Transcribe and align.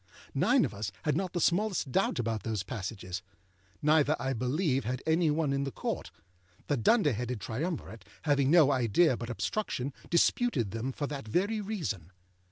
Nine 0.33 0.65
of 0.65 0.73
us 0.73 0.91
had 1.03 1.15
not 1.15 1.33
the 1.33 1.39
smallest 1.39 1.91
doubt 1.91 2.17
about 2.17 2.41
those 2.41 2.63
passages, 2.63 3.21
neither, 3.83 4.15
I 4.19 4.33
believe, 4.33 4.83
had 4.83 5.03
any 5.05 5.29
one 5.29 5.53
in 5.53 5.63
the 5.63 5.69
Court; 5.71 6.09
the 6.65 6.75
dunder 6.75 7.13
headed 7.13 7.39
triumvirate, 7.39 8.03
having 8.23 8.49
no 8.49 8.71
idea 8.71 9.15
but 9.15 9.29
obstruction, 9.29 9.93
disputed 10.09 10.71
them 10.71 10.91
for 10.91 11.05
that 11.05 11.27
very 11.27 11.61
reason. 11.61 12.09